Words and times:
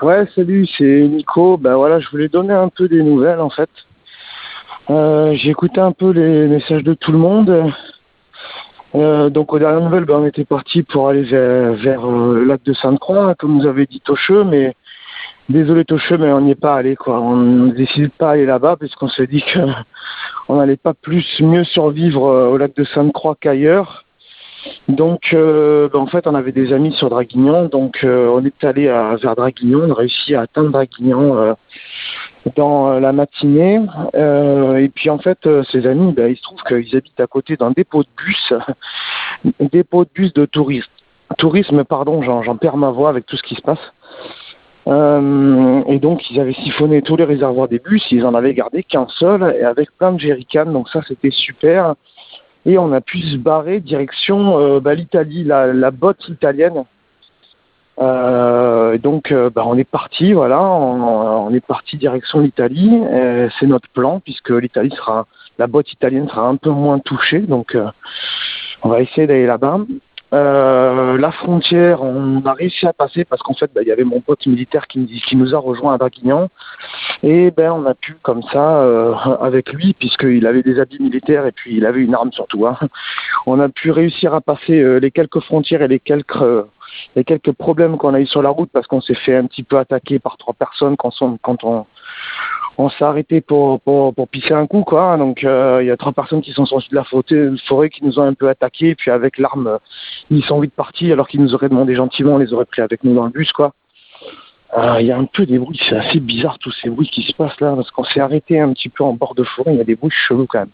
Ouais, 0.00 0.26
salut, 0.36 0.64
c'est 0.78 1.08
Nico. 1.08 1.56
Ben 1.56 1.74
voilà, 1.74 1.98
je 1.98 2.08
voulais 2.10 2.28
donner 2.28 2.54
un 2.54 2.68
peu 2.68 2.86
des 2.88 3.02
nouvelles 3.02 3.40
en 3.40 3.50
fait. 3.50 3.68
Euh, 4.90 5.34
j'ai 5.34 5.50
écouté 5.50 5.80
un 5.80 5.90
peu 5.90 6.10
les 6.10 6.46
messages 6.46 6.84
de 6.84 6.94
tout 6.94 7.10
le 7.10 7.18
monde. 7.18 7.72
Euh, 8.94 9.28
donc 9.28 9.52
aux 9.52 9.58
dernières 9.58 9.80
nouvelles, 9.80 10.04
ben, 10.04 10.20
on 10.20 10.26
était 10.26 10.44
parti 10.44 10.84
pour 10.84 11.08
aller 11.08 11.24
vers, 11.24 11.72
vers 11.72 12.08
euh, 12.08 12.34
le 12.36 12.44
lac 12.44 12.62
de 12.62 12.72
Sainte-Croix, 12.74 13.34
comme 13.34 13.58
nous 13.58 13.66
avait 13.66 13.86
dit 13.86 14.00
Tocheux, 14.00 14.44
mais 14.44 14.76
désolé 15.48 15.84
Tocheux, 15.84 16.16
mais 16.16 16.30
on 16.32 16.42
n'y 16.42 16.52
est 16.52 16.60
pas 16.60 16.76
allé 16.76 16.94
quoi. 16.94 17.20
On 17.20 17.66
décide 17.66 18.12
pas 18.12 18.32
d'aller 18.32 18.46
là-bas 18.46 18.76
puisqu'on 18.76 19.08
s'est 19.08 19.26
dit 19.26 19.42
que 19.42 19.58
on 20.48 20.58
n'allait 20.58 20.76
pas 20.76 20.94
plus 20.94 21.26
mieux 21.40 21.64
survivre 21.64 22.22
au 22.22 22.56
lac 22.56 22.76
de 22.76 22.84
Sainte-Croix 22.84 23.36
qu'ailleurs. 23.40 24.04
Donc, 24.88 25.20
ben, 25.32 25.90
en 25.94 26.06
fait, 26.06 26.26
on 26.26 26.34
avait 26.34 26.52
des 26.52 26.72
amis 26.72 26.92
sur 26.92 27.10
Draguignan, 27.10 27.66
donc 27.66 28.00
on 28.04 28.44
est 28.44 28.64
allé 28.64 28.86
vers 28.86 29.36
Draguignan, 29.36 29.80
on 29.88 29.90
a 29.90 29.94
réussi 29.94 30.34
à 30.34 30.42
atteindre 30.42 30.70
Draguignan 30.70 31.54
dans 32.56 32.90
euh, 32.90 33.00
la 33.00 33.12
matinée. 33.12 33.80
Euh, 34.14 34.76
et 34.76 34.88
puis 34.88 35.10
en 35.10 35.18
fait, 35.18 35.38
euh, 35.46 35.62
ses 35.64 35.86
amis, 35.86 36.12
ben, 36.12 36.30
il 36.30 36.36
se 36.36 36.42
trouve 36.42 36.62
qu'ils 36.62 36.96
habitent 36.96 37.20
à 37.20 37.26
côté 37.26 37.56
d'un 37.56 37.70
dépôt 37.70 38.02
de 38.02 38.08
bus, 38.16 38.52
dépôt 39.72 40.04
de 40.04 40.10
bus 40.14 40.32
de 40.32 40.46
tourisme. 40.46 40.90
Tourisme, 41.36 41.84
pardon, 41.84 42.22
j'en 42.22 42.56
perds 42.56 42.78
ma 42.78 42.90
voix 42.90 43.10
avec 43.10 43.26
tout 43.26 43.36
ce 43.36 43.42
qui 43.42 43.54
se 43.54 43.60
passe. 43.60 43.78
et 44.86 45.98
donc 45.98 46.30
ils 46.30 46.40
avaient 46.40 46.54
siphonné 46.54 47.02
tous 47.02 47.16
les 47.16 47.24
réservoirs 47.24 47.68
des 47.68 47.78
bus, 47.78 48.02
ils 48.10 48.24
en 48.24 48.34
avaient 48.34 48.54
gardé 48.54 48.82
qu'un 48.82 49.06
seul, 49.08 49.54
et 49.60 49.62
avec 49.62 49.90
plein 49.98 50.12
de 50.12 50.18
jerrycans, 50.18 50.72
donc 50.72 50.88
ça 50.88 51.02
c'était 51.06 51.30
super. 51.30 51.94
Et 52.68 52.78
on 52.78 52.92
a 52.92 53.00
pu 53.00 53.18
se 53.22 53.36
barrer 53.36 53.80
direction 53.80 54.78
bah, 54.78 54.94
l'Italie, 54.94 55.42
la, 55.42 55.90
botte 55.90 56.28
italienne 56.28 56.84
euh, 58.00 58.96
donc, 58.98 59.32
euh, 59.32 59.50
bah, 59.50 59.64
on 59.66 59.76
est 59.76 59.88
parti, 59.88 60.32
voilà, 60.32 60.62
on, 60.62 61.52
est 61.52 61.66
parti 61.66 61.96
direction 61.96 62.40
l'Italie. 62.40 63.02
C'est 63.58 63.66
notre 63.66 63.88
plan 63.88 64.20
puisque 64.20 64.50
l'Italie 64.50 64.92
sera, 64.94 65.26
la 65.58 65.66
boîte 65.66 65.92
italienne 65.92 66.28
sera 66.28 66.46
un 66.46 66.56
peu 66.56 66.70
moins 66.70 67.00
touchée, 67.00 67.40
donc 67.40 67.74
euh, 67.74 67.88
on 68.82 68.88
va 68.88 69.00
essayer 69.00 69.26
d'aller 69.26 69.46
là-bas. 69.46 69.80
La 70.32 71.32
frontière, 71.32 72.02
on 72.02 72.44
a 72.44 72.52
réussi 72.52 72.86
à 72.86 72.92
passer 72.92 73.24
parce 73.24 73.42
qu'en 73.42 73.54
fait, 73.54 73.70
bah, 73.74 73.82
il 73.82 73.88
y 73.88 73.92
avait 73.92 74.04
mon 74.04 74.20
pote 74.20 74.46
militaire 74.46 74.86
qui, 74.86 75.08
nous 75.32 75.54
a 75.54 75.58
rejoint 75.58 75.94
à 75.94 75.98
Draguignan. 75.98 76.48
Et 77.22 77.50
ben, 77.50 77.72
on 77.72 77.86
a 77.86 77.94
pu 77.94 78.16
comme 78.22 78.42
ça, 78.42 78.82
avec 79.40 79.72
lui, 79.72 79.94
puisqu'il 79.94 80.46
avait 80.46 80.62
des 80.62 80.78
habits 80.80 81.02
militaires 81.02 81.46
et 81.46 81.52
puis 81.52 81.76
il 81.76 81.86
avait 81.86 82.00
une 82.00 82.14
arme 82.14 82.32
surtout, 82.32 82.66
hein, 82.66 82.76
on 83.46 83.58
a 83.60 83.68
pu 83.68 83.90
réussir 83.90 84.34
à 84.34 84.40
passer 84.40 85.00
les 85.00 85.10
quelques 85.10 85.40
frontières 85.40 85.82
et 85.82 85.88
les 85.88 86.00
quelques 86.00 86.66
y 87.16 87.20
a 87.20 87.24
quelques 87.24 87.52
problèmes 87.52 87.96
qu'on 87.96 88.14
a 88.14 88.20
eu 88.20 88.26
sur 88.26 88.42
la 88.42 88.50
route 88.50 88.70
parce 88.72 88.86
qu'on 88.86 89.00
s'est 89.00 89.14
fait 89.14 89.36
un 89.36 89.46
petit 89.46 89.62
peu 89.62 89.78
attaquer 89.78 90.18
par 90.18 90.36
trois 90.36 90.54
personnes 90.54 90.96
quand 90.96 91.10
on, 91.20 91.36
quand 91.38 91.64
on, 91.64 91.86
on 92.78 92.88
s'est 92.88 93.04
arrêté 93.04 93.40
pour, 93.40 93.80
pour, 93.80 94.14
pour 94.14 94.28
pisser 94.28 94.54
un 94.54 94.66
coup, 94.66 94.84
quoi. 94.84 95.16
Donc, 95.16 95.42
euh, 95.42 95.80
il 95.82 95.86
y 95.86 95.90
a 95.90 95.96
trois 95.96 96.12
personnes 96.12 96.40
qui 96.40 96.52
sont 96.52 96.64
sorties 96.64 96.90
de 96.90 96.94
la 96.94 97.04
forêt 97.04 97.90
qui 97.90 98.04
nous 98.04 98.18
ont 98.20 98.22
un 98.22 98.34
peu 98.34 98.48
attaqués, 98.48 98.94
puis 98.94 99.10
avec 99.10 99.36
l'arme, 99.38 99.78
ils 100.30 100.44
sont 100.44 100.60
vite 100.60 100.74
partis, 100.74 101.12
alors 101.12 101.26
qu'ils 101.26 101.42
nous 101.42 101.54
auraient 101.54 101.68
demandé 101.68 101.96
gentiment, 101.96 102.34
on 102.34 102.38
les 102.38 102.52
aurait 102.52 102.64
pris 102.64 102.80
avec 102.80 103.02
nous 103.02 103.14
dans 103.14 103.24
le 103.24 103.30
bus, 103.30 103.50
quoi. 103.52 103.72
Euh, 104.76 104.98
il 105.00 105.06
y 105.06 105.12
a 105.12 105.16
un 105.16 105.24
peu 105.24 105.44
des 105.44 105.58
bruits, 105.58 105.80
c'est 105.88 105.96
assez 105.96 106.20
bizarre 106.20 106.58
tous 106.58 106.72
ces 106.82 106.90
bruits 106.90 107.08
qui 107.08 107.22
se 107.22 107.32
passent 107.32 107.60
là, 107.60 107.74
parce 107.74 107.90
qu'on 107.90 108.04
s'est 108.04 108.20
arrêté 108.20 108.60
un 108.60 108.72
petit 108.72 108.90
peu 108.90 109.02
en 109.02 109.14
bord 109.14 109.34
de 109.34 109.42
forêt, 109.42 109.72
il 109.72 109.78
y 109.78 109.80
a 109.80 109.84
des 109.84 109.96
bruits 109.96 110.12
chelous 110.12 110.46
quand 110.46 110.60
même 110.60 110.70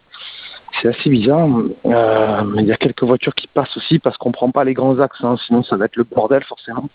c'est 0.82 0.88
assez 0.88 1.10
bizarre. 1.10 1.48
Euh, 1.86 2.42
il 2.58 2.66
y 2.66 2.72
a 2.72 2.77
quelques 2.77 3.05
voitures 3.05 3.34
qui 3.34 3.47
passent 3.47 3.77
aussi 3.77 3.98
parce 3.98 4.16
qu'on 4.16 4.32
prend 4.32 4.50
pas 4.50 4.64
les 4.64 4.75
grands 4.75 4.98
axes, 4.98 5.22
hein, 5.22 5.36
sinon 5.47 5.62
ça 5.62 5.77
va 5.77 5.84
être 5.86 5.97
le 5.97 6.05
bordel 6.05 6.42
forcément. 6.44 6.88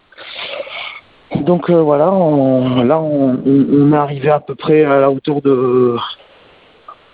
Donc 1.36 1.70
euh, 1.70 1.82
voilà, 1.82 2.06
là 2.06 3.00
on, 3.00 3.40
on, 3.46 3.94
est 3.94 3.98
arrivé 3.98 4.30
à 4.30 4.40
peu 4.40 4.56
près 4.56 4.84
à 4.84 5.00
la 5.00 5.12
hauteur 5.12 5.42
de, 5.42 5.96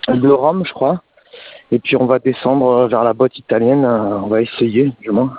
de 0.08 0.28
Rome, 0.28 0.64
je 0.66 0.72
crois. 0.72 1.02
Et 1.72 1.78
puis 1.78 1.96
on 1.96 2.06
va 2.06 2.18
descendre 2.18 2.86
vers 2.86 3.02
la 3.02 3.12
botte 3.12 3.38
italienne. 3.38 3.84
Euh, 3.84 4.20
on 4.24 4.28
va 4.28 4.42
essayer, 4.42 4.92
du 5.00 5.10
moins, 5.10 5.32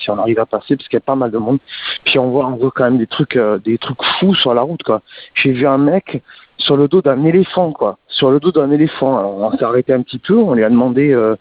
si 0.00 0.10
on 0.10 0.18
arrive 0.18 0.40
à 0.40 0.46
passer, 0.46 0.76
parce 0.76 0.88
qu'il 0.88 0.96
y 0.96 1.02
a 1.02 1.06
pas 1.06 1.16
mal 1.16 1.30
de 1.30 1.38
monde. 1.38 1.58
Puis 2.04 2.18
on 2.18 2.30
voit, 2.30 2.46
on 2.46 2.56
voit 2.56 2.72
quand 2.74 2.84
même 2.84 2.98
des 2.98 3.06
trucs, 3.06 3.38
des 3.64 3.78
trucs 3.78 4.02
fous 4.18 4.34
sur 4.34 4.54
la 4.54 4.62
route, 4.62 4.82
quoi. 4.82 5.02
J'ai 5.34 5.52
vu 5.52 5.66
un 5.66 5.78
mec 5.78 6.22
sur 6.62 6.76
le 6.76 6.88
dos 6.88 7.02
d'un 7.02 7.24
éléphant, 7.24 7.72
quoi. 7.72 7.98
Sur 8.08 8.30
le 8.30 8.40
dos 8.40 8.52
d'un 8.52 8.70
éléphant. 8.70 9.36
on 9.38 9.56
s'est 9.56 9.64
arrêté 9.64 9.92
un 9.92 10.02
petit 10.02 10.18
peu, 10.18 10.36
on 10.36 10.54
lui 10.54 10.64
a 10.64 10.70
demandé, 10.70 11.12
euh, 11.12 11.36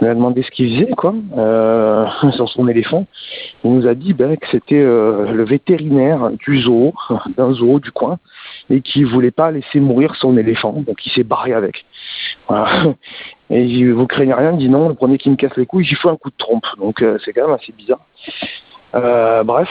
on 0.00 0.04
lui 0.04 0.10
a 0.10 0.14
demandé 0.14 0.42
ce 0.42 0.50
qu'il 0.50 0.70
faisait, 0.70 0.92
quoi, 0.92 1.14
euh, 1.36 2.06
sur 2.32 2.48
son 2.48 2.68
éléphant. 2.68 3.06
Il 3.64 3.72
nous 3.72 3.86
a 3.86 3.94
dit 3.94 4.12
ben, 4.12 4.36
que 4.36 4.46
c'était 4.50 4.80
euh, 4.80 5.32
le 5.32 5.44
vétérinaire 5.44 6.30
du 6.30 6.60
zoo, 6.62 6.92
d'un 7.36 7.52
zoo 7.52 7.80
du 7.80 7.90
coin, 7.90 8.18
et 8.68 8.80
qui 8.80 9.04
voulait 9.04 9.30
pas 9.30 9.50
laisser 9.50 9.80
mourir 9.80 10.14
son 10.16 10.36
éléphant, 10.36 10.72
donc 10.72 11.04
il 11.06 11.12
s'est 11.12 11.24
barré 11.24 11.52
avec. 11.52 11.84
Voilà. 12.48 12.94
Et 13.50 13.64
dit, 13.64 13.84
vous 13.84 14.06
craignez 14.06 14.34
rien 14.34 14.52
Il 14.52 14.58
dit 14.58 14.68
non, 14.68 14.88
le 14.88 14.94
premier 14.94 15.18
qui 15.18 15.28
me 15.28 15.36
casse 15.36 15.56
les 15.56 15.66
couilles, 15.66 15.84
j'y 15.84 15.96
fais 15.96 16.08
un 16.08 16.16
coup 16.16 16.30
de 16.30 16.36
trompe. 16.36 16.66
Donc 16.78 17.04
c'est 17.24 17.32
quand 17.32 17.46
même 17.46 17.56
assez 17.56 17.72
bizarre. 17.72 18.00
Euh, 18.94 19.44
bref, 19.44 19.68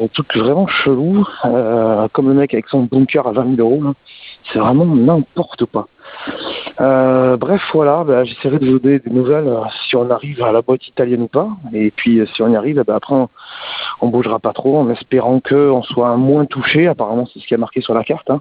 un 0.00 0.06
truc 0.08 0.36
vraiment 0.36 0.66
chelou, 0.68 1.24
euh, 1.44 2.06
comme 2.12 2.28
le 2.28 2.34
mec 2.34 2.54
avec 2.54 2.68
son 2.68 2.82
bunker 2.82 3.26
à 3.26 3.32
20 3.32 3.56
000 3.56 3.68
euros, 3.68 3.94
c'est 4.52 4.58
vraiment 4.58 4.86
n'importe 4.86 5.64
quoi. 5.66 5.88
Euh, 6.80 7.36
bref, 7.36 7.60
voilà, 7.72 8.04
bah, 8.04 8.24
j'essaierai 8.24 8.58
de 8.58 8.70
vous 8.70 8.78
donner 8.78 8.98
des 8.98 9.10
nouvelles 9.10 9.46
euh, 9.46 9.60
si 9.88 9.96
on 9.96 10.10
arrive 10.10 10.42
à 10.42 10.52
la 10.52 10.62
boîte 10.62 10.86
italienne 10.88 11.22
ou 11.22 11.28
pas. 11.28 11.48
Et 11.72 11.90
puis 11.90 12.20
euh, 12.20 12.26
si 12.34 12.42
on 12.42 12.48
y 12.48 12.56
arrive, 12.56 12.82
bah, 12.86 12.96
après 12.96 13.14
on, 14.00 14.08
bougera 14.08 14.38
pas 14.38 14.52
trop, 14.52 14.78
en 14.78 14.90
espérant 14.90 15.40
qu'on 15.40 15.82
soit 15.82 16.16
moins 16.16 16.46
touché. 16.46 16.86
Apparemment, 16.86 17.26
c'est 17.32 17.40
ce 17.40 17.46
qui 17.46 17.54
a 17.54 17.58
marqué 17.58 17.80
sur 17.82 17.94
la 17.94 18.04
carte, 18.04 18.30
hein, 18.30 18.40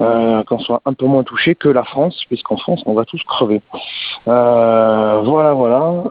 euh, 0.00 0.42
qu'on 0.44 0.58
soit 0.58 0.82
un 0.84 0.92
peu 0.92 1.06
moins 1.06 1.22
touché 1.22 1.54
que 1.54 1.68
la 1.68 1.84
France, 1.84 2.24
puisqu'en 2.28 2.56
France, 2.56 2.82
on 2.86 2.94
va 2.94 3.04
tous 3.04 3.22
crever. 3.24 3.62
voilà, 4.26 5.52
voilà. 5.54 6.04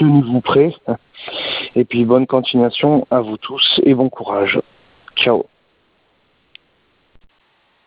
Tenez-vous 0.00 0.40
prêts. 0.40 0.74
Et 1.76 1.84
puis 1.84 2.06
bonne 2.06 2.26
continuation 2.26 3.06
à 3.10 3.20
vous 3.20 3.36
tous 3.36 3.82
et 3.84 3.92
bon 3.92 4.08
courage. 4.08 4.58
Ciao. 5.14 5.44